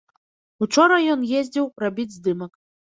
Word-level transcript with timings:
Учора 0.67 0.97
ён 1.17 1.21
ездзіў 1.41 1.71
рабіць 1.87 2.11
здымак. 2.19 2.63